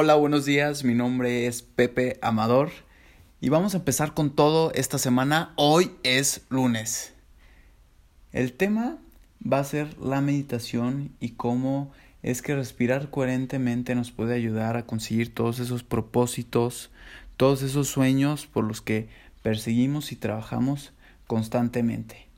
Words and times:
Hola, 0.00 0.14
buenos 0.14 0.44
días. 0.44 0.84
Mi 0.84 0.94
nombre 0.94 1.48
es 1.48 1.62
Pepe 1.62 2.20
Amador 2.22 2.70
y 3.40 3.48
vamos 3.48 3.74
a 3.74 3.78
empezar 3.78 4.14
con 4.14 4.30
todo 4.30 4.70
esta 4.74 4.96
semana. 4.96 5.52
Hoy 5.56 5.90
es 6.04 6.42
lunes. 6.50 7.14
El 8.30 8.52
tema 8.52 8.98
va 9.44 9.58
a 9.58 9.64
ser 9.64 9.98
la 9.98 10.20
meditación 10.20 11.16
y 11.18 11.30
cómo 11.30 11.90
es 12.22 12.42
que 12.42 12.54
respirar 12.54 13.10
coherentemente 13.10 13.96
nos 13.96 14.12
puede 14.12 14.36
ayudar 14.36 14.76
a 14.76 14.86
conseguir 14.86 15.34
todos 15.34 15.58
esos 15.58 15.82
propósitos, 15.82 16.92
todos 17.36 17.62
esos 17.62 17.88
sueños 17.88 18.46
por 18.46 18.62
los 18.62 18.80
que 18.80 19.08
perseguimos 19.42 20.12
y 20.12 20.14
trabajamos 20.14 20.92
constantemente. 21.26 22.28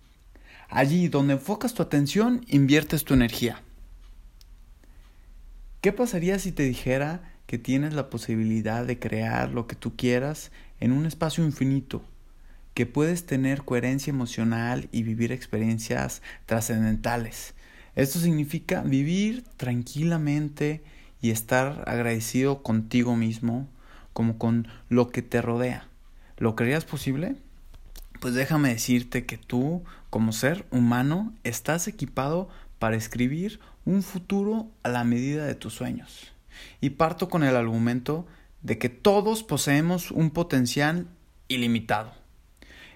Allí 0.71 1.09
donde 1.09 1.35
enfocas 1.35 1.75
tu 1.75 1.83
atención, 1.83 2.43
inviertes 2.49 3.05
tu 3.05 3.13
energía. 3.13 3.61
¿Qué 5.83 5.93
pasaría 5.93 6.39
si 6.39 6.53
te 6.53 6.63
dijera 6.63 7.30
que 7.51 7.59
tienes 7.59 7.95
la 7.95 8.11
posibilidad 8.11 8.87
de 8.87 9.01
crear 9.01 9.51
lo 9.51 9.67
que 9.67 9.75
tú 9.75 9.97
quieras 9.97 10.53
en 10.79 10.93
un 10.93 11.05
espacio 11.05 11.45
infinito? 11.45 12.01
Que 12.75 12.87
puedes 12.87 13.27
tener 13.27 13.65
coherencia 13.65 14.13
emocional 14.13 14.89
y 14.93 15.03
vivir 15.03 15.33
experiencias 15.33 16.23
trascendentales. 16.47 17.55
Esto 17.97 18.21
significa 18.21 18.83
vivir 18.83 19.43
tranquilamente 19.57 20.85
y 21.21 21.33
estar 21.33 21.83
agradecido 21.89 22.63
contigo 22.63 23.17
mismo 23.17 23.67
como 24.13 24.39
con 24.39 24.69
lo 24.89 25.09
que 25.09 25.23
te 25.23 25.43
rodea. 25.43 25.89
¿Lo 26.39 26.55
creías 26.55 26.85
posible? 26.85 27.35
Pues 28.21 28.35
déjame 28.35 28.69
decirte 28.69 29.27
que 29.27 29.39
tú, 29.39 29.83
como 30.09 30.31
ser 30.31 30.67
humano, 30.71 31.35
estás 31.43 31.89
equipado 31.89 32.49
para 32.79 32.95
escribir 32.95 33.59
un 33.85 34.05
futuro 34.05 34.69
a 34.85 34.89
la 34.89 35.03
medida 35.03 35.47
de 35.47 35.57
tus 35.57 35.75
sueños. 35.75 36.31
Y 36.81 36.91
parto 36.91 37.29
con 37.29 37.43
el 37.43 37.57
argumento 37.57 38.27
de 38.63 38.79
que 38.79 38.89
todos 38.89 39.43
poseemos 39.43 40.11
un 40.11 40.31
potencial 40.31 41.07
ilimitado. 41.49 42.13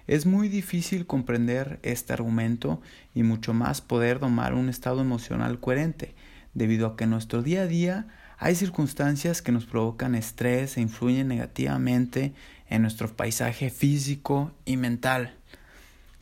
Es 0.07 0.25
muy 0.25 0.49
difícil 0.49 1.07
comprender 1.07 1.79
este 1.81 2.13
argumento 2.13 2.81
y 3.15 3.23
mucho 3.23 3.53
más 3.53 3.81
poder 3.81 4.19
domar 4.19 4.53
un 4.53 4.69
estado 4.69 5.01
emocional 5.01 5.59
coherente, 5.59 6.13
debido 6.53 6.87
a 6.87 6.95
que 6.95 7.05
en 7.05 7.09
nuestro 7.09 7.41
día 7.41 7.63
a 7.63 7.67
día 7.67 8.07
hay 8.37 8.55
circunstancias 8.55 9.41
que 9.41 9.51
nos 9.51 9.65
provocan 9.65 10.13
estrés 10.13 10.77
e 10.77 10.81
influyen 10.81 11.27
negativamente 11.27 12.33
en 12.69 12.81
nuestro 12.83 13.15
paisaje 13.15 13.69
físico 13.69 14.51
y 14.65 14.77
mental. 14.77 15.35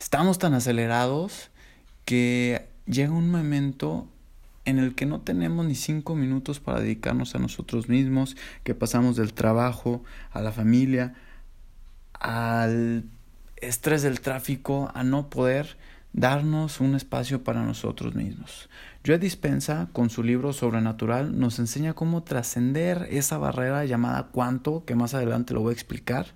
Estamos 0.00 0.38
tan 0.38 0.54
acelerados 0.54 1.50
que 2.04 2.66
llega 2.86 3.12
un 3.12 3.30
momento 3.30 4.08
en 4.64 4.78
el 4.78 4.94
que 4.94 5.06
no 5.06 5.20
tenemos 5.20 5.66
ni 5.66 5.74
cinco 5.74 6.14
minutos 6.14 6.60
para 6.60 6.80
dedicarnos 6.80 7.34
a 7.34 7.38
nosotros 7.38 7.88
mismos, 7.88 8.36
que 8.62 8.74
pasamos 8.74 9.16
del 9.16 9.34
trabajo 9.34 10.02
a 10.30 10.40
la 10.40 10.52
familia, 10.52 11.14
al 12.14 13.04
estrés 13.56 14.02
del 14.02 14.20
tráfico, 14.20 14.90
a 14.94 15.04
no 15.04 15.28
poder 15.28 15.76
darnos 16.12 16.80
un 16.80 16.94
espacio 16.94 17.42
para 17.42 17.62
nosotros 17.62 18.14
mismos. 18.14 18.68
Joe 19.06 19.18
Dispensa, 19.18 19.88
con 19.92 20.10
su 20.10 20.22
libro 20.22 20.52
Sobrenatural, 20.52 21.38
nos 21.38 21.58
enseña 21.58 21.94
cómo 21.94 22.22
trascender 22.22 23.08
esa 23.10 23.36
barrera 23.36 23.84
llamada 23.84 24.28
cuánto, 24.32 24.84
que 24.84 24.94
más 24.94 25.14
adelante 25.14 25.54
lo 25.54 25.60
voy 25.60 25.70
a 25.70 25.74
explicar, 25.74 26.28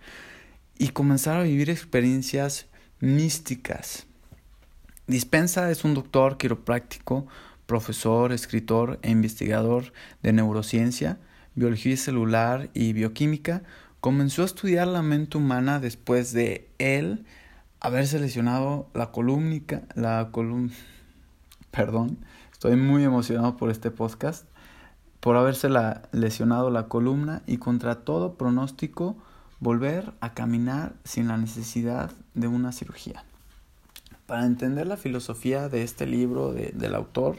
y 0.77 0.89
comenzar 0.89 1.39
a 1.39 1.45
vivir 1.45 1.71
experiencias 1.71 2.67
místicas, 3.01 4.09
Dispensa 5.09 5.71
es 5.71 5.85
un 5.85 5.95
doctor 5.95 6.37
quiropráctico, 6.37 7.27
profesor, 7.69 8.33
escritor 8.33 8.99
e 9.03 9.11
investigador 9.11 9.93
de 10.23 10.33
neurociencia, 10.33 11.21
biología 11.55 11.99
celular 11.99 12.71
y 12.73 12.95
bioquímica. 12.95 13.63
Comenzó 14.01 14.41
a 14.41 14.47
estudiar 14.47 14.89
la 14.89 15.03
mente 15.03 15.37
humana 15.37 15.79
después 15.79 16.33
de 16.33 16.71
él 16.79 17.27
haber 17.79 18.07
seleccionado 18.07 18.89
la 18.95 19.13
columnica, 19.13 19.83
la 19.95 20.31
columna, 20.33 20.73
perdón, 21.71 22.19
estoy 22.51 22.75
muy 22.77 23.05
emocionado 23.05 23.59
por 23.59 23.71
este 23.71 23.91
podcast, 23.91 24.47
por 25.21 25.37
haberse 25.37 25.69
lesionado 26.11 26.71
la 26.71 26.89
columna 26.89 27.43
y 27.47 27.59
contra 27.59 27.97
todo 27.97 28.39
pronóstico 28.39 29.19
volver 29.61 30.15
a 30.21 30.33
caminar 30.33 30.95
sin 31.05 31.29
la 31.29 31.37
necesidad 31.37 32.13
de 32.33 32.49
una 32.49 32.73
cirugía. 32.73 33.25
Para 34.29 34.45
entender 34.45 34.87
la 34.87 34.99
filosofía 34.99 35.71
de 35.71 35.83
este 35.83 36.07
libro 36.07 36.53
del 36.53 36.95
autor, 36.95 37.39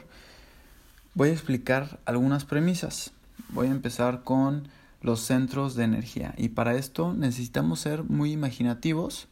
voy 1.13 1.29
a 1.29 1.33
explicar 1.33 1.99
algunas 2.05 2.45
premisas. 2.45 3.11
Voy 3.49 3.67
a 3.67 3.71
empezar 3.71 4.23
con 4.23 4.69
los 5.03 5.19
centros 5.19 5.75
de 5.75 5.83
energía 5.83 6.33
y 6.35 6.49
para 6.49 6.73
esto 6.73 7.13
necesitamos 7.13 7.79
ser 7.79 8.05
muy 8.05 8.31
imaginativos. 8.31 9.27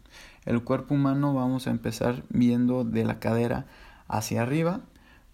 El 0.46 0.64
cuerpo 0.64 0.94
humano 0.94 1.34
vamos 1.34 1.66
a 1.66 1.72
empezar 1.72 2.22
viendo 2.30 2.84
de 2.84 3.06
la 3.06 3.20
cadera 3.20 3.66
hacia 4.08 4.44
arriba. 4.44 4.82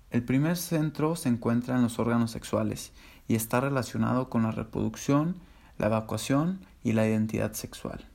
El 0.09 0.23
primer 0.23 0.55
centro 0.55 1.17
se 1.17 1.27
encuentra 1.27 1.75
en 1.75 1.81
los 1.81 1.99
órganos 1.99 2.31
sexuales 2.31 2.93
y 3.27 3.35
está 3.35 3.59
relacionado 3.59 4.29
con 4.29 4.43
la 4.43 4.51
reproducción, 4.51 5.35
la 5.77 5.87
evacuación 5.87 6.61
y 6.85 6.93
la 6.93 7.05
identidad 7.05 7.51
sexual. 7.51 8.12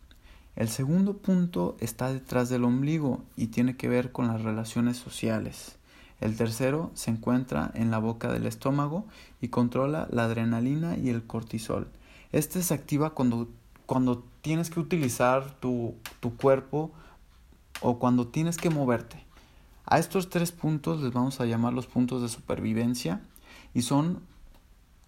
El 0.59 0.69
segundo 0.69 1.17
punto 1.17 1.77
está 1.79 2.13
detrás 2.13 2.49
del 2.49 2.65
ombligo 2.65 3.23
y 3.37 3.47
tiene 3.47 3.77
que 3.77 3.89
ver 3.89 4.11
con 4.11 4.27
las 4.27 4.43
relaciones 4.43 4.97
sociales. 4.97 5.77
El 6.21 6.37
tercero 6.37 6.91
se 6.95 7.13
encuentra 7.13 7.71
en 7.75 7.93
la 7.93 7.99
boca 7.99 8.33
del 8.33 8.45
estómago 8.45 9.07
y 9.41 9.51
controla 9.51 10.09
la 10.11 10.25
adrenalina 10.25 10.99
y 10.99 11.11
el 11.11 11.23
cortisol. 11.23 11.87
Este 12.33 12.61
se 12.65 12.75
activa 12.75 13.11
cuando, 13.11 13.47
cuando 13.87 14.25
tienes 14.43 14.69
que 14.69 14.81
utilizar 14.81 15.49
tu, 15.61 15.95
tu 16.19 16.37
cuerpo 16.37 16.91
o 17.81 18.01
cuando 18.01 18.27
tienes 18.27 18.57
que 18.57 18.69
moverte. 18.69 19.25
A 19.87 20.01
estos 20.01 20.29
tres 20.29 20.51
puntos 20.51 21.01
les 21.01 21.13
vamos 21.13 21.41
a 21.41 21.47
llamar 21.47 21.73
los 21.73 21.87
puntos 21.87 22.21
de 22.21 22.29
supervivencia 22.29 23.21
y 23.75 23.83
son 23.83 24.23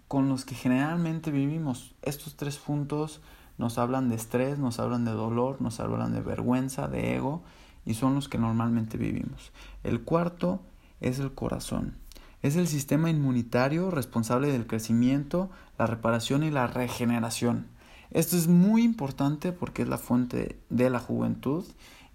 con 0.06 0.28
los 0.28 0.44
que 0.44 0.54
generalmente 0.54 1.32
vivimos. 1.32 1.92
Estos 2.02 2.36
tres 2.36 2.56
puntos 2.56 3.20
nos 3.60 3.76
hablan 3.76 4.08
de 4.08 4.16
estrés, 4.16 4.58
nos 4.58 4.80
hablan 4.80 5.04
de 5.04 5.10
dolor, 5.10 5.60
nos 5.60 5.80
hablan 5.80 6.14
de 6.14 6.22
vergüenza, 6.22 6.88
de 6.88 7.14
ego, 7.14 7.42
y 7.84 7.92
son 7.92 8.14
los 8.14 8.26
que 8.26 8.38
normalmente 8.38 8.96
vivimos. 8.96 9.52
El 9.84 10.00
cuarto 10.00 10.60
es 11.02 11.18
el 11.18 11.32
corazón. 11.32 11.94
Es 12.40 12.56
el 12.56 12.66
sistema 12.66 13.10
inmunitario 13.10 13.90
responsable 13.90 14.50
del 14.50 14.66
crecimiento, 14.66 15.50
la 15.78 15.86
reparación 15.86 16.42
y 16.42 16.50
la 16.50 16.68
regeneración. 16.68 17.66
Esto 18.12 18.38
es 18.38 18.48
muy 18.48 18.82
importante 18.82 19.52
porque 19.52 19.82
es 19.82 19.88
la 19.88 19.98
fuente 19.98 20.58
de 20.70 20.88
la 20.88 20.98
juventud 20.98 21.66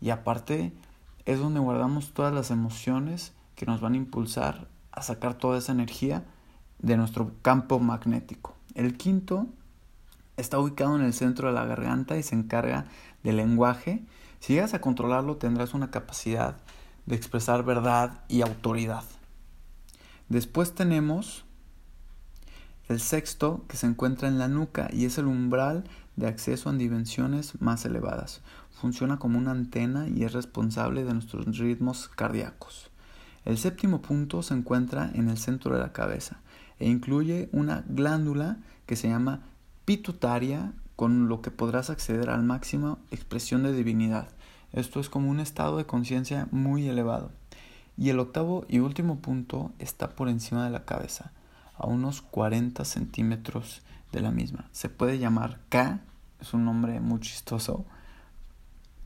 y 0.02 0.10
aparte 0.10 0.74
es 1.26 1.38
donde 1.38 1.60
guardamos 1.60 2.12
todas 2.12 2.34
las 2.34 2.50
emociones 2.50 3.34
que 3.56 3.68
nos 3.68 3.82
van 3.82 3.94
a 3.94 3.98
impulsar 3.98 4.68
a 4.92 5.04
sacar 5.04 5.36
toda 5.36 5.60
esa 5.60 5.74
energía 5.74 6.24
de 6.80 6.98
nuestro 6.98 7.34
campo 7.44 7.80
magnético. 7.80 8.56
El 8.74 8.98
quinto 8.98 9.48
Está 10.38 10.60
ubicado 10.60 10.96
en 10.96 11.04
el 11.04 11.14
centro 11.14 11.48
de 11.48 11.54
la 11.54 11.66
garganta 11.66 12.18
y 12.18 12.24
se 12.24 12.36
encarga 12.36 12.86
del 13.24 13.38
lenguaje. 13.38 14.04
Si 14.40 14.54
llegas 14.54 14.74
a 14.74 14.82
controlarlo 14.82 15.38
tendrás 15.38 15.74
una 15.74 15.92
capacidad 15.92 16.58
de 17.06 17.16
expresar 17.16 17.64
verdad 17.64 18.24
y 18.28 18.42
autoridad. 18.42 19.04
Después 20.28 20.74
tenemos 20.74 21.46
el 22.88 23.00
sexto 23.00 23.64
que 23.68 23.78
se 23.78 23.88
encuentra 23.88 24.28
en 24.28 24.38
la 24.38 24.48
nuca 24.48 24.90
y 24.92 25.06
es 25.06 25.18
el 25.18 25.26
umbral 25.26 25.86
de 26.16 26.28
acceso 26.28 26.70
a 26.70 26.74
dimensiones 26.74 27.60
más 27.62 27.86
elevadas. 27.86 28.42
Funciona 28.72 29.18
como 29.18 29.38
una 29.38 29.52
antena 29.52 30.08
y 30.08 30.24
es 30.24 30.34
responsable 30.34 31.04
de 31.04 31.14
nuestros 31.14 31.58
ritmos 31.58 32.10
cardíacos. 32.10 32.92
El 33.46 33.58
séptimo 33.58 34.02
punto 34.02 34.44
se 34.44 34.54
encuentra 34.54 35.12
en 35.14 35.30
el 35.30 35.38
centro 35.38 35.74
de 35.74 35.80
la 35.80 35.94
cabeza 35.94 36.38
e 36.80 36.90
incluye 36.90 37.50
una 37.52 37.86
glándula 37.88 38.58
que 38.86 38.96
se 38.96 39.08
llama 39.08 39.42
pituitaria 39.86 40.74
con 40.96 41.30
lo 41.30 41.42
que 41.42 41.52
podrás 41.52 41.90
acceder 41.90 42.30
al 42.30 42.44
máximo 42.44 43.00
expresión 43.12 43.64
de 43.64 43.74
divinidad. 43.74 44.28
Esto 44.74 45.00
es 45.00 45.10
como 45.10 45.30
un 45.30 45.40
estado 45.40 45.78
de 45.78 45.86
conciencia 45.86 46.48
muy 46.52 46.88
elevado. 46.88 47.32
Y 47.98 48.10
el 48.10 48.20
octavo 48.20 48.66
y 48.68 48.80
último 48.80 49.20
punto 49.20 49.72
está 49.80 50.10
por 50.10 50.28
encima 50.28 50.66
de 50.66 50.72
la 50.72 50.84
cabeza, 50.84 51.32
a 51.78 51.88
unos 51.88 52.22
40 52.22 52.84
centímetros 52.84 53.84
de 54.12 54.22
la 54.22 54.32
misma. 54.32 54.68
Se 54.72 54.90
puede 54.90 55.18
llamar 55.18 55.60
K, 55.70 56.02
es 56.42 56.54
un 56.54 56.66
nombre 56.66 57.00
muy 57.00 57.20
chistoso. 57.20 57.86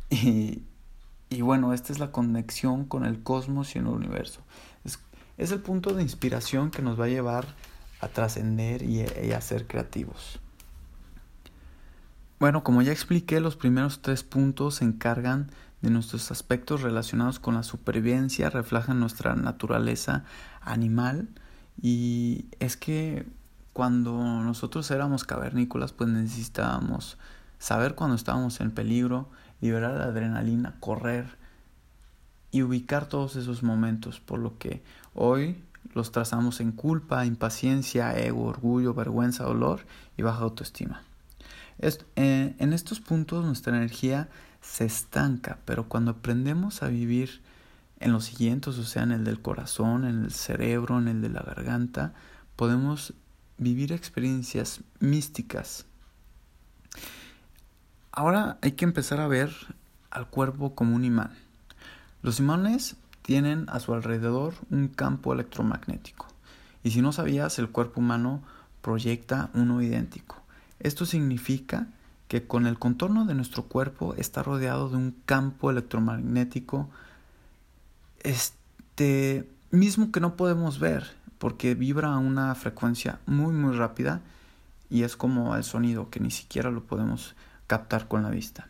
Y, 0.09 0.63
y 1.29 1.41
bueno, 1.41 1.73
esta 1.73 1.93
es 1.93 1.99
la 1.99 2.11
conexión 2.11 2.85
con 2.85 3.05
el 3.05 3.21
cosmos 3.21 3.75
y 3.75 3.79
el 3.79 3.85
universo. 3.85 4.41
Es, 4.83 4.99
es 5.37 5.51
el 5.51 5.61
punto 5.61 5.93
de 5.93 6.01
inspiración 6.01 6.71
que 6.71 6.81
nos 6.81 6.99
va 6.99 7.05
a 7.05 7.09
llevar 7.09 7.45
a 8.01 8.07
trascender 8.07 8.81
y 8.81 9.03
a 9.03 9.41
ser 9.41 9.67
creativos. 9.67 10.39
Bueno, 12.39 12.63
como 12.63 12.81
ya 12.81 12.93
expliqué, 12.93 13.41
los 13.41 13.57
primeros 13.57 14.01
tres 14.01 14.23
puntos 14.23 14.75
se 14.75 14.85
encargan 14.85 15.51
de 15.81 15.89
nuestros 15.89 16.31
aspectos 16.31 16.81
relacionados 16.81 17.37
con 17.37 17.55
la 17.55 17.63
supervivencia, 17.63 18.49
reflejan 18.49 19.01
nuestra 19.01 19.35
naturaleza 19.35 20.23
animal 20.61 21.27
y 21.81 22.45
es 22.59 22.77
que 22.77 23.25
cuando 23.73 24.13
nosotros 24.13 24.89
éramos 24.89 25.25
cavernícolas, 25.25 25.91
pues 25.91 26.09
necesitábamos 26.09 27.17
saber 27.59 27.95
cuando 27.95 28.15
estábamos 28.15 28.61
en 28.61 28.71
peligro, 28.71 29.27
liberar 29.59 29.97
la 29.97 30.05
adrenalina, 30.05 30.75
correr 30.79 31.37
y 32.51 32.61
ubicar 32.61 33.05
todos 33.07 33.35
esos 33.35 33.63
momentos, 33.63 34.21
por 34.21 34.39
lo 34.39 34.57
que 34.57 34.81
hoy 35.13 35.61
los 35.93 36.13
trazamos 36.13 36.61
en 36.61 36.71
culpa, 36.71 37.25
impaciencia, 37.25 38.17
ego, 38.17 38.45
orgullo, 38.45 38.93
vergüenza, 38.93 39.43
dolor 39.43 39.81
y 40.15 40.21
baja 40.21 40.43
autoestima. 40.43 41.01
Eh, 41.81 42.55
en 42.57 42.73
estos 42.73 42.99
puntos 42.99 43.45
nuestra 43.45 43.75
energía 43.75 44.29
se 44.61 44.85
estanca, 44.85 45.59
pero 45.65 45.87
cuando 45.87 46.11
aprendemos 46.11 46.83
a 46.83 46.87
vivir 46.87 47.41
en 47.99 48.11
los 48.11 48.25
siguientes, 48.25 48.77
o 48.77 48.83
sea, 48.83 49.03
en 49.03 49.11
el 49.11 49.23
del 49.23 49.41
corazón, 49.41 50.05
en 50.05 50.23
el 50.25 50.31
cerebro, 50.31 50.97
en 50.97 51.07
el 51.07 51.21
de 51.21 51.29
la 51.29 51.41
garganta, 51.41 52.13
podemos 52.55 53.13
vivir 53.57 53.91
experiencias 53.91 54.81
místicas. 54.99 55.85
Ahora 58.11 58.57
hay 58.61 58.73
que 58.73 58.85
empezar 58.85 59.19
a 59.19 59.27
ver 59.27 59.51
al 60.11 60.27
cuerpo 60.27 60.75
como 60.75 60.95
un 60.95 61.05
imán. 61.05 61.31
Los 62.21 62.39
imanes 62.39 62.95
tienen 63.21 63.65
a 63.69 63.79
su 63.79 63.93
alrededor 63.93 64.55
un 64.69 64.87
campo 64.87 65.33
electromagnético. 65.33 66.27
Y 66.83 66.91
si 66.91 67.01
no 67.01 67.11
sabías, 67.11 67.59
el 67.59 67.69
cuerpo 67.69 67.99
humano 67.99 68.41
proyecta 68.81 69.49
uno 69.53 69.81
idéntico. 69.81 70.38
Esto 70.79 71.05
significa 71.05 71.87
que 72.27 72.45
con 72.45 72.67
el 72.67 72.77
contorno 72.77 73.25
de 73.25 73.33
nuestro 73.33 73.63
cuerpo 73.63 74.13
está 74.15 74.43
rodeado 74.43 74.89
de 74.89 74.97
un 74.97 75.15
campo 75.25 75.71
electromagnético 75.71 76.89
este 78.21 79.49
mismo 79.71 80.11
que 80.11 80.19
no 80.19 80.35
podemos 80.35 80.79
ver 80.79 81.11
porque 81.37 81.73
vibra 81.73 82.13
a 82.13 82.19
una 82.19 82.53
frecuencia 82.55 83.19
muy 83.25 83.53
muy 83.53 83.75
rápida 83.75 84.21
y 84.89 85.03
es 85.03 85.15
como 85.15 85.55
el 85.55 85.63
sonido 85.63 86.09
que 86.09 86.19
ni 86.19 86.31
siquiera 86.31 86.71
lo 86.71 86.83
podemos 86.83 87.35
captar 87.67 88.07
con 88.07 88.23
la 88.23 88.29
vista. 88.29 88.67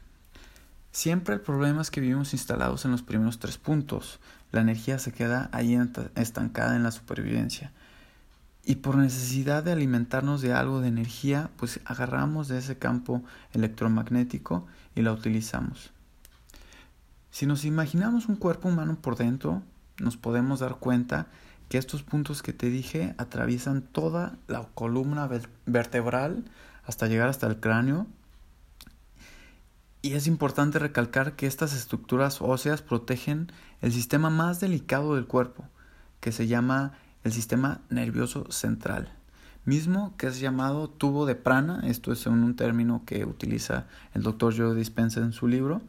Siempre 0.91 1.35
el 1.35 1.41
problema 1.41 1.81
es 1.81 1.91
que 1.91 2.01
vivimos 2.01 2.33
instalados 2.33 2.83
en 2.85 2.91
los 2.91 3.03
primeros 3.03 3.39
tres 3.39 3.57
puntos. 3.57 4.19
La 4.51 4.61
energía 4.61 4.99
se 4.99 5.13
queda 5.13 5.49
ahí 5.51 5.79
estancada 6.15 6.75
en 6.75 6.83
la 6.83 6.91
supervivencia. 6.91 7.71
Y 8.69 8.75
por 8.75 8.97
necesidad 8.97 9.63
de 9.63 9.71
alimentarnos 9.71 10.43
de 10.43 10.53
algo 10.53 10.79
de 10.79 10.89
energía, 10.89 11.49
pues 11.57 11.79
agarramos 11.85 12.47
de 12.47 12.59
ese 12.59 12.77
campo 12.77 13.23
electromagnético 13.51 14.67
y 14.93 15.01
la 15.01 15.11
utilizamos. 15.11 15.89
Si 17.31 17.47
nos 17.47 17.65
imaginamos 17.65 18.27
un 18.27 18.35
cuerpo 18.35 18.69
humano 18.69 18.95
por 19.01 19.15
dentro, 19.15 19.63
nos 19.97 20.17
podemos 20.17 20.59
dar 20.59 20.75
cuenta 20.75 21.25
que 21.67 21.79
estos 21.79 22.03
puntos 22.03 22.43
que 22.43 22.53
te 22.53 22.69
dije 22.69 23.15
atraviesan 23.17 23.81
toda 23.81 24.37
la 24.47 24.67
columna 24.75 25.27
vertebral 25.65 26.45
hasta 26.85 27.07
llegar 27.07 27.27
hasta 27.27 27.47
el 27.47 27.59
cráneo 27.59 28.05
y 30.03 30.13
es 30.13 30.27
importante 30.27 30.77
recalcar 30.77 31.35
que 31.35 31.47
estas 31.47 31.73
estructuras 31.73 32.39
óseas 32.39 32.83
protegen 32.83 33.51
el 33.81 33.91
sistema 33.91 34.29
más 34.29 34.59
delicado 34.59 35.15
del 35.15 35.25
cuerpo, 35.25 35.65
que 36.19 36.31
se 36.31 36.45
llama 36.45 36.93
el 37.23 37.31
sistema 37.31 37.81
nervioso 37.89 38.51
central, 38.51 39.11
mismo 39.65 40.15
que 40.17 40.27
es 40.27 40.39
llamado 40.39 40.89
tubo 40.89 41.25
de 41.25 41.35
prana, 41.35 41.81
esto 41.85 42.11
es 42.11 42.25
un 42.25 42.55
término 42.55 43.03
que 43.05 43.25
utiliza 43.25 43.87
el 44.13 44.23
doctor 44.23 44.55
Joe 44.57 44.75
Dispenza 44.75 45.19
en 45.19 45.33
su 45.33 45.47
libro, 45.47 45.81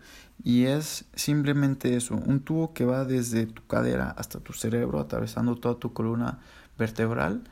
y 0.42 0.64
es 0.64 1.04
simplemente 1.14 1.96
eso, 1.96 2.14
un 2.14 2.40
tubo 2.40 2.72
que 2.72 2.84
va 2.84 3.04
desde 3.04 3.46
tu 3.46 3.66
cadera 3.66 4.10
hasta 4.10 4.40
tu 4.40 4.52
cerebro, 4.52 5.00
atravesando 5.00 5.56
toda 5.56 5.78
tu 5.78 5.92
columna 5.92 6.38
vertebral, 6.78 7.42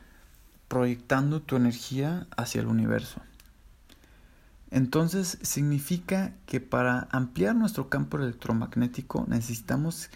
proyectando 0.68 1.40
tu 1.40 1.56
energía 1.56 2.26
hacia 2.36 2.60
el 2.60 2.66
universo. 2.66 3.20
Entonces 4.70 5.38
significa 5.42 6.34
que 6.44 6.60
para 6.60 7.08
ampliar 7.10 7.56
nuestro 7.56 7.88
campo 7.88 8.18
electromagnético 8.18 9.24
necesitamos 9.26 10.10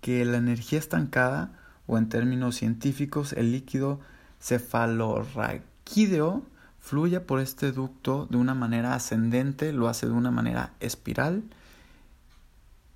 que 0.00 0.24
la 0.24 0.38
energía 0.38 0.78
estancada 0.78 1.52
o 1.88 1.98
en 1.98 2.08
términos 2.08 2.54
científicos 2.54 3.32
el 3.32 3.50
líquido 3.50 3.98
cefalorraquídeo 4.40 6.44
fluya 6.78 7.26
por 7.26 7.40
este 7.40 7.72
ducto 7.72 8.28
de 8.30 8.36
una 8.36 8.54
manera 8.54 8.94
ascendente, 8.94 9.72
lo 9.72 9.88
hace 9.88 10.06
de 10.06 10.12
una 10.12 10.30
manera 10.30 10.74
espiral 10.78 11.42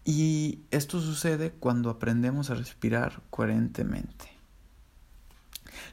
y 0.04 0.60
esto 0.70 1.00
sucede 1.00 1.50
cuando 1.50 1.90
aprendemos 1.90 2.50
a 2.50 2.54
respirar 2.54 3.20
coherentemente. 3.30 4.30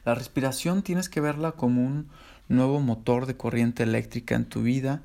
La 0.04 0.14
respiración 0.14 0.82
tienes 0.82 1.08
que 1.08 1.20
verla 1.20 1.52
como 1.52 1.84
un 1.84 2.08
nuevo 2.48 2.80
motor 2.80 3.26
de 3.26 3.36
corriente 3.36 3.82
eléctrica 3.82 4.34
en 4.34 4.46
tu 4.46 4.62
vida. 4.62 5.02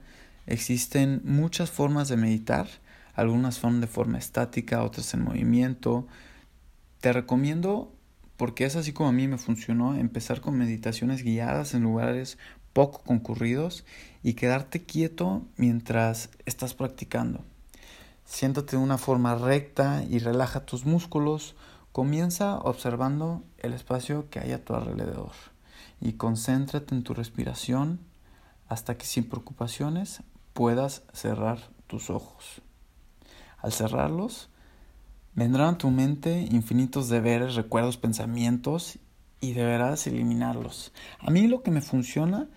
Existen 0.47 1.21
muchas 1.23 1.69
formas 1.69 2.07
de 2.07 2.17
meditar, 2.17 2.67
algunas 3.13 3.55
son 3.55 3.81
de 3.81 3.87
forma 3.87 4.17
estática, 4.17 4.83
otras 4.83 5.13
en 5.13 5.23
movimiento. 5.23 6.07
Te 7.05 7.13
recomiendo, 7.13 7.93
porque 8.35 8.65
es 8.65 8.75
así 8.75 8.91
como 8.91 9.09
a 9.09 9.11
mí 9.11 9.27
me 9.27 9.37
funcionó, 9.37 9.93
empezar 9.93 10.41
con 10.41 10.57
meditaciones 10.57 11.21
guiadas 11.21 11.75
en 11.75 11.83
lugares 11.83 12.39
poco 12.73 13.03
concurridos 13.03 13.85
y 14.23 14.33
quedarte 14.33 14.85
quieto 14.85 15.43
mientras 15.55 16.31
estás 16.47 16.73
practicando. 16.73 17.45
Siéntate 18.23 18.77
de 18.77 18.81
una 18.81 18.97
forma 18.97 19.35
recta 19.35 20.03
y 20.09 20.17
relaja 20.17 20.65
tus 20.65 20.87
músculos. 20.87 21.55
Comienza 21.91 22.57
observando 22.57 23.43
el 23.59 23.73
espacio 23.73 24.27
que 24.31 24.39
hay 24.39 24.53
a 24.53 24.65
tu 24.65 24.73
alrededor 24.73 25.33
y 26.01 26.13
concéntrate 26.13 26.95
en 26.95 27.03
tu 27.03 27.13
respiración 27.13 27.99
hasta 28.67 28.97
que 28.97 29.05
sin 29.05 29.29
preocupaciones 29.29 30.23
puedas 30.53 31.03
cerrar 31.13 31.69
tus 31.85 32.09
ojos. 32.09 32.63
Al 33.59 33.73
cerrarlos, 33.73 34.49
vendrán 35.35 35.75
a 35.75 35.77
tu 35.77 35.91
mente 35.91 36.47
infinitos 36.51 37.09
deberes, 37.09 37.55
recuerdos, 37.55 37.97
pensamientos 37.97 38.97
y 39.41 39.53
deberás 39.53 40.07
eliminarlos. 40.07 40.91
A 41.19 41.29
mí 41.29 41.47
lo 41.47 41.61
que 41.61 41.71
me 41.71 41.81
funciona 41.81 42.47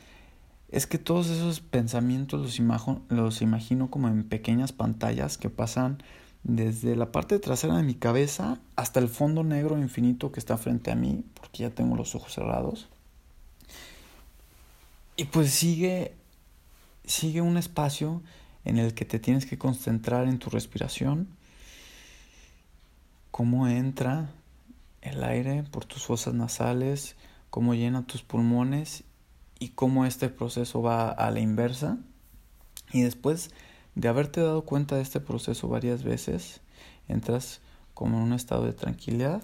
es 0.71 0.87
que 0.87 0.99
todos 0.99 1.29
esos 1.29 1.61
pensamientos 1.61 2.41
los, 2.41 2.87
los 3.09 3.43
imagino 3.43 3.91
como 3.91 4.09
en 4.09 4.25
pequeñas 4.25 4.73
pantallas 4.73 5.39
que 5.39 5.51
pasan 5.51 6.03
desde 6.45 6.95
la 6.95 7.11
parte 7.11 7.39
trasera 7.39 7.77
de 7.77 7.83
mi 7.83 7.95
cabeza 7.95 8.59
hasta 8.77 9.01
el 9.01 9.09
fondo 9.09 9.43
negro 9.45 9.77
infinito 9.79 10.31
que 10.31 10.41
está 10.41 10.57
frente 10.57 10.91
a 10.91 10.95
mí, 10.95 11.25
porque 11.35 11.65
ya 11.65 11.71
tengo 11.71 11.97
los 11.97 12.15
ojos 12.15 12.35
cerrados. 12.35 12.89
Y 15.17 15.25
pues 15.25 15.51
sigue, 15.51 16.15
sigue 17.05 17.41
un 17.41 17.57
espacio 17.57 18.23
en 18.65 18.79
el 18.79 18.95
que 18.95 19.05
te 19.05 19.19
tienes 19.19 19.47
que 19.47 19.59
concentrar 19.59 20.29
en 20.29 20.39
tu 20.39 20.49
respiración, 20.49 21.29
cómo 23.39 23.69
entra 23.69 24.33
el 25.01 25.23
aire 25.23 25.63
por 25.71 25.85
tus 25.85 26.03
fosas 26.03 26.35
nasales, 26.35 27.15
cómo 27.51 27.73
llena 27.73 28.05
tus 28.05 28.25
pulmones 28.25 29.05
y 29.61 29.69
cómo 29.69 30.07
este 30.07 30.29
proceso 30.29 30.83
va 30.83 31.09
a 31.11 31.31
la 31.31 31.39
inversa. 31.39 31.99
Y 32.93 33.03
después 33.03 33.53
de 33.95 34.09
haberte 34.09 34.41
dado 34.41 34.63
cuenta 34.63 34.97
de 34.97 35.03
este 35.03 35.21
proceso 35.21 35.69
varias 35.69 36.03
veces, 36.03 36.63
entras 37.07 37.61
como 37.95 38.17
en 38.17 38.25
un 38.25 38.33
estado 38.33 38.65
de 38.67 38.73
tranquilidad 38.73 39.41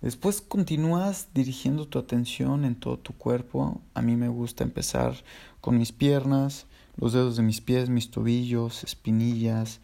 Después 0.00 0.40
continúas 0.40 1.26
dirigiendo 1.34 1.88
tu 1.88 1.98
atención 1.98 2.64
en 2.64 2.76
todo 2.76 3.00
tu 3.00 3.14
cuerpo. 3.14 3.80
A 3.94 4.00
mí 4.00 4.14
me 4.14 4.28
gusta 4.28 4.62
empezar 4.62 5.16
con 5.60 5.76
mis 5.76 5.90
piernas, 5.90 6.66
los 6.96 7.14
dedos 7.14 7.36
de 7.36 7.42
mis 7.42 7.60
pies, 7.60 7.88
mis 7.88 8.12
tobillos, 8.12 8.84
espinillas, 8.84 9.80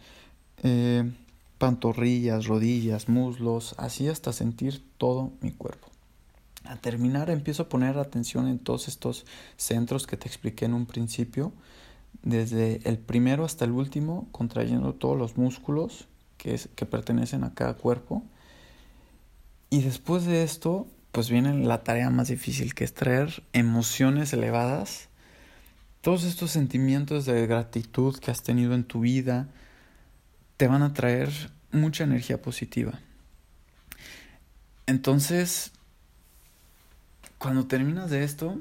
eh, 0.62 1.10
pantorrillas, 1.64 2.44
rodillas, 2.44 3.08
muslos, 3.08 3.74
así 3.78 4.06
hasta 4.08 4.34
sentir 4.34 4.84
todo 4.98 5.32
mi 5.40 5.50
cuerpo. 5.50 5.88
A 6.64 6.76
terminar 6.76 7.30
empiezo 7.30 7.62
a 7.62 7.68
poner 7.70 7.96
atención 7.96 8.48
en 8.48 8.58
todos 8.58 8.86
estos 8.86 9.24
centros 9.56 10.06
que 10.06 10.18
te 10.18 10.28
expliqué 10.28 10.66
en 10.66 10.74
un 10.74 10.84
principio, 10.84 11.54
desde 12.22 12.86
el 12.86 12.98
primero 12.98 13.46
hasta 13.46 13.64
el 13.64 13.70
último, 13.70 14.28
contrayendo 14.30 14.92
todos 14.92 15.16
los 15.16 15.38
músculos 15.38 16.06
que, 16.36 16.60
que 16.74 16.84
pertenecen 16.84 17.44
a 17.44 17.54
cada 17.54 17.74
cuerpo 17.74 18.22
y 19.70 19.80
después 19.80 20.26
de 20.26 20.42
esto, 20.42 20.86
pues 21.10 21.30
viene 21.30 21.64
la 21.64 21.82
tarea 21.82 22.10
más 22.10 22.28
difícil 22.28 22.74
que 22.74 22.84
es 22.84 22.92
traer 22.92 23.42
emociones 23.54 24.34
elevadas, 24.34 25.08
todos 26.02 26.24
estos 26.24 26.50
sentimientos 26.50 27.24
de 27.24 27.46
gratitud 27.46 28.16
que 28.18 28.30
has 28.30 28.42
tenido 28.42 28.74
en 28.74 28.84
tu 28.84 29.00
vida, 29.00 29.48
te 30.56 30.68
van 30.68 30.82
a 30.82 30.92
traer 30.92 31.50
mucha 31.74 32.04
energía 32.04 32.40
positiva. 32.40 32.98
Entonces, 34.86 35.72
cuando 37.38 37.66
terminas 37.66 38.10
de 38.10 38.24
esto, 38.24 38.60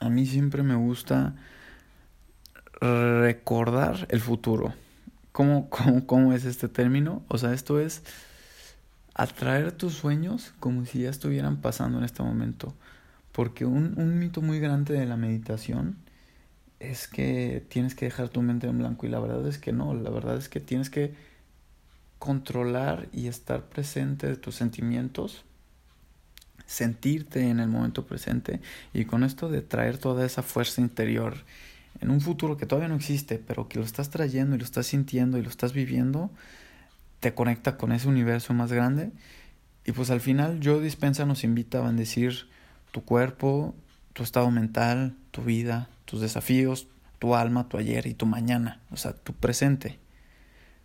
a 0.00 0.08
mí 0.08 0.26
siempre 0.26 0.62
me 0.62 0.74
gusta 0.74 1.34
recordar 2.80 4.06
el 4.10 4.20
futuro. 4.20 4.74
¿Cómo, 5.32 5.68
cómo, 5.70 6.06
cómo 6.06 6.32
es 6.32 6.44
este 6.44 6.68
término? 6.68 7.22
O 7.28 7.38
sea, 7.38 7.52
esto 7.52 7.80
es 7.80 8.02
atraer 9.14 9.72
tus 9.72 9.94
sueños 9.94 10.52
como 10.60 10.84
si 10.84 11.00
ya 11.00 11.10
estuvieran 11.10 11.60
pasando 11.60 11.98
en 11.98 12.04
este 12.04 12.22
momento. 12.22 12.74
Porque 13.32 13.64
un, 13.64 13.94
un 13.98 14.18
mito 14.18 14.40
muy 14.40 14.60
grande 14.60 14.94
de 14.94 15.06
la 15.06 15.16
meditación 15.16 15.96
es 16.80 17.08
que 17.08 17.64
tienes 17.68 17.94
que 17.94 18.06
dejar 18.06 18.28
tu 18.28 18.42
mente 18.42 18.66
en 18.66 18.78
blanco 18.78 19.06
y 19.06 19.10
la 19.10 19.20
verdad 19.20 19.46
es 19.46 19.58
que 19.58 19.72
no, 19.72 19.94
la 19.94 20.10
verdad 20.10 20.36
es 20.36 20.48
que 20.48 20.60
tienes 20.60 20.90
que 20.90 21.14
controlar 22.18 23.08
y 23.12 23.28
estar 23.28 23.64
presente 23.64 24.26
de 24.26 24.36
tus 24.36 24.54
sentimientos, 24.54 25.44
sentirte 26.66 27.48
en 27.48 27.60
el 27.60 27.68
momento 27.68 28.06
presente 28.06 28.60
y 28.92 29.04
con 29.04 29.22
esto 29.22 29.48
de 29.48 29.62
traer 29.62 29.98
toda 29.98 30.26
esa 30.26 30.42
fuerza 30.42 30.80
interior 30.80 31.36
en 32.00 32.10
un 32.10 32.20
futuro 32.20 32.56
que 32.56 32.66
todavía 32.66 32.88
no 32.88 32.96
existe, 32.96 33.38
pero 33.38 33.68
que 33.68 33.78
lo 33.78 33.84
estás 33.84 34.10
trayendo 34.10 34.56
y 34.56 34.58
lo 34.58 34.64
estás 34.64 34.86
sintiendo 34.86 35.38
y 35.38 35.42
lo 35.42 35.48
estás 35.48 35.72
viviendo, 35.72 36.30
te 37.20 37.34
conecta 37.34 37.76
con 37.76 37.92
ese 37.92 38.08
universo 38.08 38.54
más 38.54 38.72
grande. 38.72 39.10
Y 39.84 39.92
pues 39.92 40.10
al 40.10 40.20
final 40.20 40.60
yo 40.60 40.80
Dispensa 40.80 41.24
nos 41.26 41.44
invita 41.44 41.78
a 41.78 41.86
bendecir 41.86 42.48
tu 42.90 43.04
cuerpo, 43.04 43.74
tu 44.12 44.22
estado 44.22 44.50
mental, 44.50 45.14
tu 45.30 45.42
vida, 45.42 45.88
tus 46.04 46.20
desafíos, 46.20 46.88
tu 47.18 47.34
alma, 47.34 47.68
tu 47.68 47.78
ayer 47.78 48.06
y 48.06 48.14
tu 48.14 48.26
mañana, 48.26 48.80
o 48.90 48.96
sea, 48.96 49.12
tu 49.12 49.32
presente. 49.32 49.98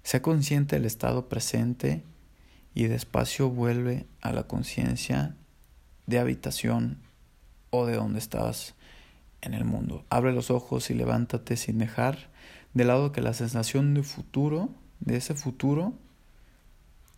Sea 0.03 0.21
consciente 0.21 0.75
del 0.75 0.85
estado 0.85 1.29
presente 1.29 2.03
y 2.73 2.85
despacio 2.85 3.49
vuelve 3.49 4.07
a 4.21 4.31
la 4.31 4.43
conciencia 4.43 5.35
de 6.07 6.19
habitación 6.19 6.99
o 7.69 7.85
de 7.85 7.95
donde 7.95 8.19
estás 8.19 8.75
en 9.41 9.53
el 9.53 9.65
mundo. 9.65 10.05
Abre 10.09 10.33
los 10.33 10.51
ojos 10.51 10.89
y 10.89 10.93
levántate 10.93 11.57
sin 11.57 11.77
dejar 11.77 12.29
de 12.73 12.85
lado 12.85 13.11
que 13.11 13.21
la 13.21 13.33
sensación 13.33 13.93
de 13.93 14.03
futuro, 14.03 14.69
de 14.99 15.17
ese 15.17 15.35
futuro, 15.35 15.93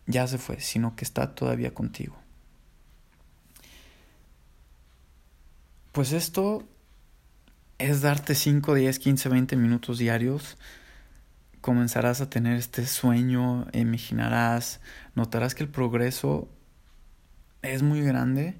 ya 0.06 0.26
se 0.26 0.38
fue, 0.38 0.60
sino 0.60 0.96
que 0.96 1.04
está 1.04 1.34
todavía 1.34 1.72
contigo. 1.72 2.16
Pues 5.92 6.12
esto 6.12 6.64
es 7.78 8.00
darte 8.00 8.34
5, 8.34 8.74
10, 8.74 8.98
15, 8.98 9.28
20 9.28 9.56
minutos 9.56 9.98
diarios. 9.98 10.56
Comenzarás 11.64 12.20
a 12.20 12.28
tener 12.28 12.58
este 12.58 12.84
sueño, 12.84 13.66
imaginarás, 13.72 14.82
notarás 15.14 15.54
que 15.54 15.62
el 15.62 15.70
progreso 15.70 16.46
es 17.62 17.82
muy 17.82 18.02
grande 18.02 18.58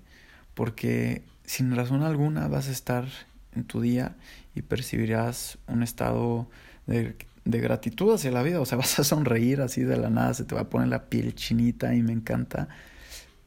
porque 0.54 1.22
sin 1.44 1.76
razón 1.76 2.02
alguna 2.02 2.48
vas 2.48 2.66
a 2.68 2.72
estar 2.72 3.06
en 3.54 3.64
tu 3.64 3.82
día 3.82 4.16
y 4.54 4.62
percibirás 4.62 5.58
un 5.66 5.82
estado 5.82 6.48
de, 6.86 7.14
gratitud 7.44 8.14
hacia 8.14 8.30
la 8.30 8.42
vida. 8.42 8.58
O 8.58 8.64
sea, 8.64 8.78
vas 8.78 8.98
a 8.98 9.04
sonreír 9.04 9.60
así 9.60 9.82
de 9.82 9.98
la 9.98 10.08
nada, 10.08 10.32
se 10.32 10.44
te 10.44 10.54
va 10.54 10.62
a 10.62 10.70
poner 10.70 10.88
la 10.88 11.10
piel 11.10 11.34
chinita 11.34 11.94
y 11.94 12.02
me 12.02 12.14
encanta 12.14 12.68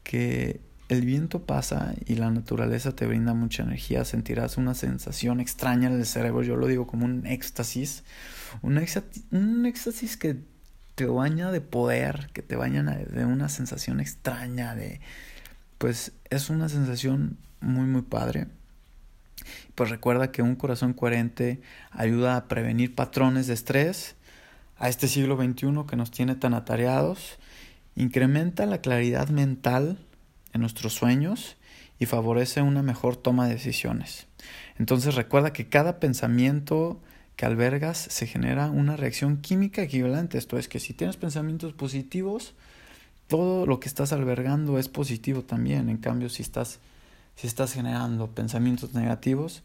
que 0.04 0.60
el 0.88 1.04
viento 1.04 1.44
pasa 1.44 1.94
y 2.06 2.14
la 2.14 2.30
naturaleza 2.30 2.96
te 2.96 3.06
brinda 3.06 3.34
mucha 3.34 3.62
energía, 3.62 4.04
sentirás 4.04 4.56
una 4.56 4.74
sensación 4.74 5.40
extraña 5.40 5.88
en 5.88 5.94
el 5.94 6.06
cerebro, 6.06 6.42
yo 6.42 6.56
lo 6.56 6.66
digo 6.66 6.86
como 6.86 7.04
un 7.04 7.26
éxtasis, 7.26 8.04
un 8.62 8.78
éxtasis, 8.78 10.16
que 10.16 10.36
te 10.94 11.04
baña 11.06 11.52
de 11.52 11.60
poder, 11.60 12.30
que 12.32 12.42
te 12.42 12.56
baña 12.56 12.82
de 12.82 13.24
una 13.26 13.48
sensación 13.50 14.00
extraña, 14.00 14.74
de 14.74 15.00
pues 15.76 16.12
es 16.30 16.50
una 16.50 16.68
sensación 16.68 17.36
muy 17.60 17.84
muy 17.84 18.02
padre. 18.02 18.46
Pues 19.74 19.90
recuerda 19.90 20.32
que 20.32 20.42
un 20.42 20.56
corazón 20.56 20.92
coherente 20.92 21.60
ayuda 21.90 22.36
a 22.36 22.48
prevenir 22.48 22.94
patrones 22.94 23.46
de 23.46 23.54
estrés 23.54 24.16
a 24.78 24.88
este 24.88 25.06
siglo 25.06 25.36
XXI 25.36 25.84
que 25.88 25.96
nos 25.96 26.10
tiene 26.10 26.34
tan 26.34 26.54
atareados, 26.54 27.38
incrementa 27.94 28.66
la 28.66 28.80
claridad 28.80 29.28
mental 29.28 29.98
nuestros 30.58 30.94
sueños 30.94 31.56
y 31.98 32.06
favorece 32.06 32.62
una 32.62 32.82
mejor 32.82 33.16
toma 33.16 33.46
de 33.46 33.54
decisiones. 33.54 34.26
Entonces 34.78 35.14
recuerda 35.14 35.52
que 35.52 35.68
cada 35.68 35.98
pensamiento 35.98 37.00
que 37.36 37.46
albergas 37.46 37.98
se 37.98 38.26
genera 38.26 38.70
una 38.70 38.96
reacción 38.96 39.38
química 39.38 39.82
equivalente. 39.82 40.38
Esto 40.38 40.58
es 40.58 40.68
que 40.68 40.80
si 40.80 40.92
tienes 40.92 41.16
pensamientos 41.16 41.72
positivos, 41.72 42.54
todo 43.28 43.64
lo 43.64 43.78
que 43.78 43.88
estás 43.88 44.12
albergando 44.12 44.78
es 44.78 44.88
positivo 44.88 45.42
también. 45.42 45.88
En 45.88 45.98
cambio, 45.98 46.30
si 46.30 46.42
estás, 46.42 46.80
si 47.36 47.46
estás 47.46 47.72
generando 47.72 48.28
pensamientos 48.28 48.94
negativos, 48.94 49.62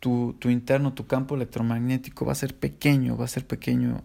tu, 0.00 0.36
tu 0.38 0.48
interno, 0.48 0.94
tu 0.94 1.06
campo 1.06 1.34
electromagnético 1.34 2.24
va 2.24 2.32
a 2.32 2.36
ser 2.36 2.56
pequeño, 2.56 3.16
va 3.16 3.26
a 3.26 3.28
ser 3.28 3.46
pequeño. 3.46 4.02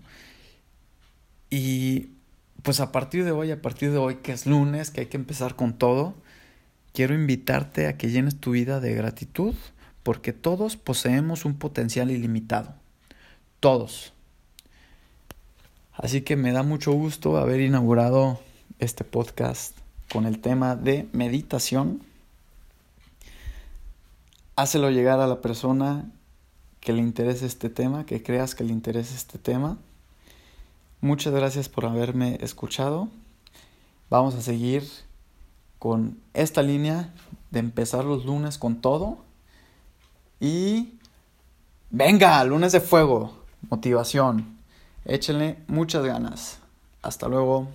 Y 1.50 2.10
pues 2.64 2.80
a 2.80 2.92
partir 2.92 3.26
de 3.26 3.32
hoy, 3.32 3.52
a 3.52 3.62
partir 3.62 3.92
de 3.92 3.98
hoy 3.98 4.16
que 4.16 4.32
es 4.32 4.46
lunes, 4.46 4.92
que 4.92 5.02
hay 5.02 5.08
que 5.08 5.18
empezar 5.18 5.56
con 5.56 5.74
todo, 5.74 6.16
quiero 6.94 7.14
invitarte 7.14 7.88
a 7.88 7.98
que 7.98 8.10
llenes 8.10 8.40
tu 8.40 8.52
vida 8.52 8.80
de 8.80 8.94
gratitud, 8.94 9.56
porque 10.04 10.34
todos 10.34 10.76
poseemos 10.76 11.46
un 11.46 11.56
potencial 11.56 12.12
ilimitado. 12.12 12.74
Todos. 13.60 14.14
Así 15.94 16.22
que 16.22 16.36
me 16.36 16.52
da 16.52 16.64
mucho 16.64 16.94
gusto 16.94 17.38
haber 17.38 17.60
inaugurado 17.60 18.40
este 18.80 19.04
podcast 19.04 19.76
con 20.12 20.26
el 20.26 20.40
tema 20.40 20.76
de 20.76 21.08
meditación. 21.12 22.02
Hácelo 24.56 24.90
llegar 24.90 25.20
a 25.20 25.28
la 25.28 25.42
persona 25.42 26.10
que 26.80 26.94
le 26.94 27.00
interese 27.00 27.46
este 27.46 27.70
tema, 27.70 28.06
que 28.06 28.24
creas 28.24 28.56
que 28.56 28.64
le 28.64 28.72
interese 28.72 29.16
este 29.16 29.38
tema. 29.38 29.78
Muchas 31.02 31.34
gracias 31.34 31.70
por 31.70 31.86
haberme 31.86 32.38
escuchado. 32.42 33.08
Vamos 34.10 34.36
a 34.36 34.42
seguir 34.42 34.84
con 35.78 36.20
esta 36.34 36.62
línea 36.62 37.14
de 37.52 37.60
empezar 37.60 38.04
los 38.04 38.26
lunes 38.26 38.58
con 38.58 38.82
todo. 38.82 39.20
Y 40.42 41.00
venga, 41.90 42.44
lunes 42.44 42.74
de 42.74 42.82
fuego, 42.82 43.32
motivación. 43.70 44.58
Échenle 45.06 45.58
muchas 45.68 46.04
ganas. 46.04 46.60
Hasta 47.02 47.30
luego. 47.30 47.70